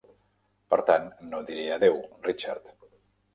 Per 0.73 0.79
tant, 0.87 1.05
no 1.33 1.41
diré 1.51 1.67
adeu, 1.75 2.01
Richard. 2.29 2.73